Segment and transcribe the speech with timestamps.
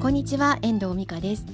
[0.00, 1.44] こんにちは遠藤美香です。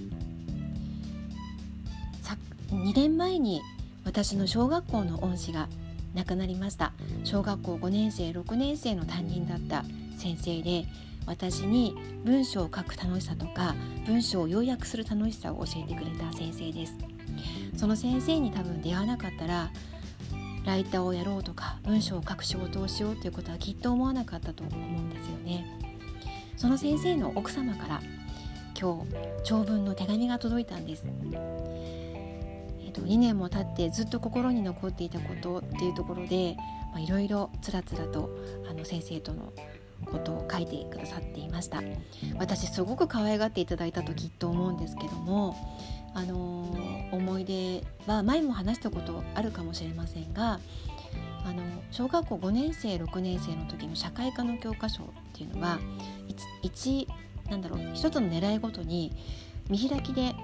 [2.68, 3.62] 2年前に
[4.04, 5.66] 私の小学校の恩師が
[6.14, 6.92] 亡くなりました。
[7.24, 9.82] 小学校5年生6年生の担任だった
[10.18, 10.84] 先生で
[11.24, 13.74] 私に文章を書く楽しさとか
[14.06, 16.98] 文章を要約する楽しさを教えてくれた先生です。
[17.78, 19.70] その先生に多分出会わなかったら
[20.66, 25.64] ライターをやろうとか文章を書く仕事をしようということはきっと思わなかったと思うんですよね。
[26.58, 28.02] その先生の奥様から
[28.78, 36.56] 今日長文の手紙が届いたんです、えーと、2年も経ってずっと心に残っていたことっていうところで
[36.98, 38.30] いろいろつらつらと
[38.68, 39.52] あの先生との
[40.04, 41.82] ことを書いてくださっていました。
[42.38, 45.56] 私すごく可愛がっていただいたときっと思うんですけども
[46.14, 50.60] あのー、思い出は前も話したことあるかもしれませんが
[51.44, 55.78] あの小学校5年生6年生の時の社会科の教科書っていうのは
[56.62, 57.08] 1, 1
[57.50, 59.12] なんだろう一つの狙いごとに
[59.68, 60.34] 見開きで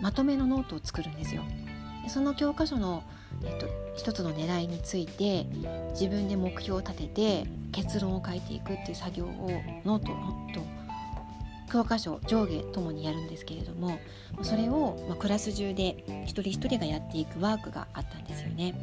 [0.00, 1.42] まとめのノートを作るんですよ。
[2.08, 3.04] その教科書の、
[3.44, 5.46] えっと、一つの狙いについて
[5.90, 9.50] 自分で目標を立てて結論を書いていくっていう作業を
[9.84, 10.08] ノート
[10.52, 10.66] と
[11.72, 13.98] 教科書上下ともにやるんですけれども
[14.42, 18.74] それを、まクラス中で一人一人がやっていくワークがあったんですよね。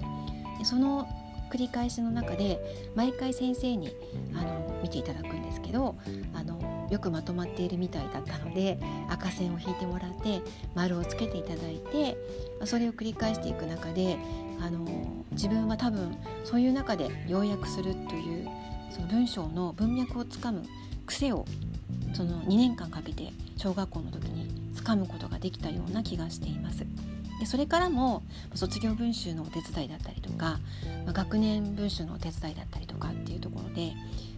[0.58, 1.08] でその
[1.52, 2.60] 繰り返しの中で
[2.96, 3.92] 毎回先生に
[4.36, 5.96] あの見ていただくんですけど
[6.34, 10.42] あのよくまとまっているみたいだったので赤線を引いてもらって
[10.76, 12.18] 丸をつけていただいて
[12.66, 14.18] それを繰り返していく中で
[14.60, 14.86] あの
[15.32, 18.50] 自分は多分そういう中で要約するという
[18.92, 20.64] その文章の文脈をつかむ
[21.06, 21.46] 癖を
[22.14, 26.86] その2年間かけて小学校の時につかむことができたような気がしています。
[27.40, 28.22] でそれからも
[28.54, 30.60] 卒業文集のお手伝いだったりとか、
[31.06, 33.94] まあ、学年文集のお手伝いだったりとかっていうところで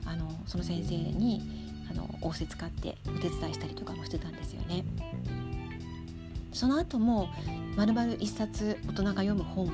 [0.05, 4.83] あのその先生にあの仰せ使ってお手伝いしたりとかもしてたんですよね。
[6.53, 7.29] その後も
[7.75, 9.69] まるまる一冊大人が読む本を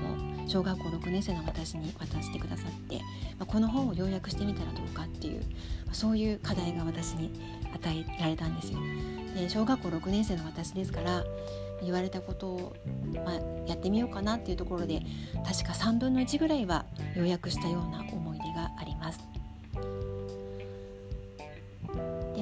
[0.47, 3.03] 小学校6年生の私に渡してくださって、ま
[3.43, 5.41] あ、この本を要約してみたらどうかっていう、
[5.85, 7.31] まあ、そういう課題が私に
[7.73, 8.79] 与えられたんですよ。
[9.35, 11.23] で小学校6年生の私ですから
[11.83, 12.75] 言われたことを、
[13.25, 13.33] まあ、
[13.67, 15.01] やってみようかなっていうところで
[15.45, 18.26] 確か3分の1ぐらいは要約したような思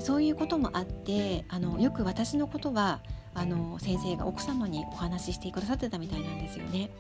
[0.05, 3.01] そういうこともあってあのよく私のことは
[3.33, 6.91] あの先生が奥様にお話ししてくださってたみたいなんですよね。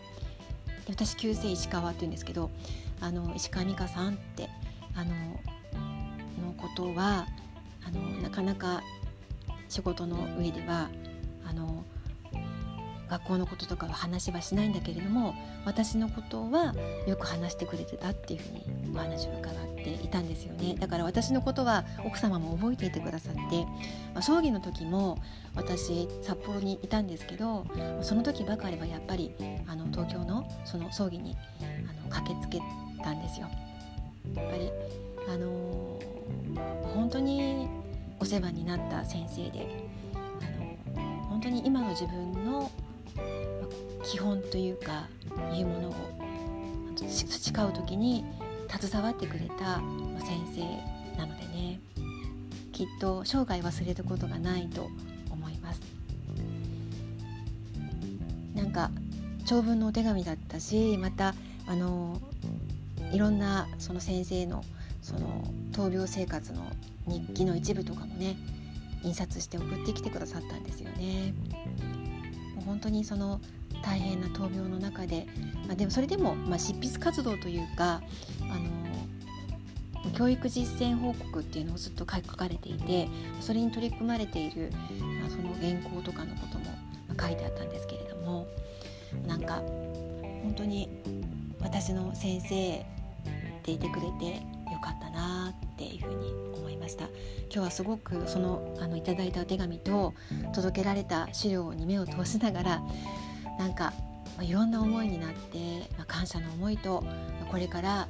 [0.87, 2.49] で私旧姓石川って言うんですけど
[2.99, 4.49] あの石川美香さんって
[4.95, 5.13] あの
[6.47, 7.27] のことは
[7.87, 8.81] あのなかなか
[9.69, 10.89] 仕事の上では
[11.47, 11.83] あの
[13.09, 15.35] 学校のこととかは話はしないんだけれども
[15.65, 16.73] 私のことは
[17.07, 23.39] よく話してくれてたっていうふうにお話を伺っていたんですよねだから私のことは奥様も覚えていてくださって、
[24.13, 25.17] まあ、葬儀の時も
[25.55, 27.65] 私札幌にいたんですけど
[28.01, 29.33] その時ばかりはやっぱり
[29.67, 32.61] あの東京のその葬儀にあの駆けつけ
[33.03, 33.47] たんですよ。
[34.33, 34.71] やっぱり
[35.27, 37.67] あのー、本当に
[38.19, 42.71] お世話になった先生であの本当に今の自分の
[44.05, 45.07] 基本というか
[45.53, 45.95] いうものを
[46.95, 48.23] 培う時に
[48.69, 49.81] 携わってくれた
[50.19, 51.79] 先生なのでね
[52.71, 54.89] きっと生涯忘れることがないと
[55.31, 55.81] 思います
[58.53, 58.91] なんか
[59.45, 61.33] 長文のお手紙だったしまた
[61.67, 62.21] あの
[63.11, 64.63] いろんなその先生の
[65.01, 66.63] その闘病生活の
[67.07, 68.37] 日記の一部とかもね
[69.03, 71.35] 印刷して送ってきてくださったんですよね。
[72.55, 73.39] もう本当にその
[73.85, 75.27] 大変な闘病の中で、
[75.67, 78.01] まあ、でもそれでも、まあ、執筆活動というか
[78.41, 78.57] あ
[80.05, 83.07] の教育実践報告っていうのをずっと書かれていて
[83.41, 84.71] それに取り組まれている、
[85.19, 86.65] まあ、その原稿とかのことも
[87.19, 88.47] 書いてあったんですけれども
[89.27, 90.89] なんか本当に
[91.61, 92.85] 私の先生
[93.63, 94.41] でいてくれて
[94.71, 97.05] よかったなっていうふうに思いました。
[97.05, 100.13] 今日はすごくそのあのいただいたお手紙と
[100.53, 102.83] 届けられた資料に目を通しながら
[103.59, 103.93] なんか、
[104.37, 105.57] まあ、いろんな思いになって、
[105.97, 107.03] まあ、感謝の思いと
[107.49, 108.07] これから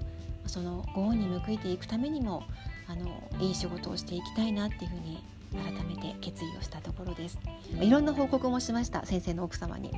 [0.47, 2.44] そのご恩に報いていくためにも
[2.88, 7.39] あのいい仕事をしていきたいなっていうふうに改めて決意をしたところです。
[7.80, 9.92] いろんな報告もしました先生の奥様に。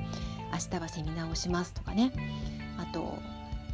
[0.51, 2.11] 明日はセミナーをしますとかね。
[2.77, 3.17] あと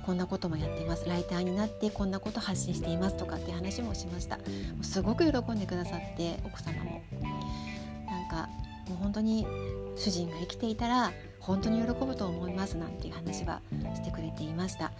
[0.06, 1.08] こんなこともやっています。
[1.08, 4.40] ライターになってこんなこと発信していますとかっていう話もしました。
[4.82, 7.02] すごく喜んでくださって奥様も。
[8.08, 8.50] なんか
[8.90, 9.46] もう本当に
[9.96, 11.12] 主人が生きていたら
[11.44, 13.62] 本当に喜ぶと思いますなんていう話は
[13.94, 14.92] してくれていました。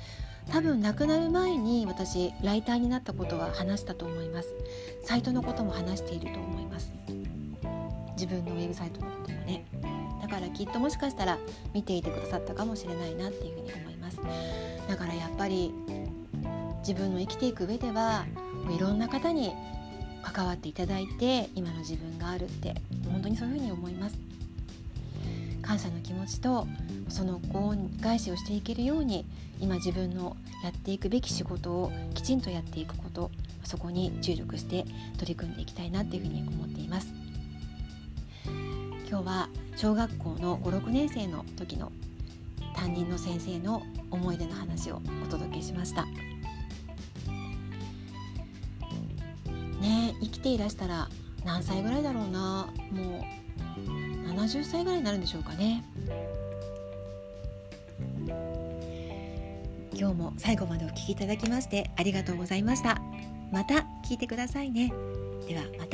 [0.52, 4.54] 多分亡くなる前に私ライターになったことは話したと思います。
[5.04, 6.92] サイトのことも話していると思います。
[8.14, 9.66] 自分のウェブサイトのこともね。
[10.22, 11.38] だからきっともしかしたら
[11.74, 14.20] 見ていてくださったかもしれないなっていうふうに思います。
[14.88, 15.74] だからやっぱり
[16.80, 18.26] 自分の生きていく上では
[18.70, 19.54] いろんな方に
[20.22, 22.76] 関わっていただいて今の自分があるって
[23.12, 24.33] 本当にそういうふうに思います。
[25.64, 26.68] 感謝の気持ちと
[27.10, 29.26] その恩返しをしていけるように
[29.60, 33.32] 今自分のやっていくべき仕事をきちんとやっていくこと
[33.64, 34.86] そこに注力して
[35.18, 37.14] 取り組んでいきたいなっていうふうに思っています。
[39.10, 41.92] 今日は小学校の56年生の時の
[42.76, 46.06] 担任の先生の思い出の話をお届けしました。
[49.80, 51.10] ね生きていらしたら
[51.46, 52.68] 何歳ぐらいだろうな。
[52.92, 54.03] もう
[54.34, 55.84] 70歳ぐらいになるんでしょうかね。
[59.96, 63.00] 今日も最後までお聴きいただきましてありがとうございました。
[63.52, 64.92] また聞いてくださいね。
[65.48, 65.93] ではまた。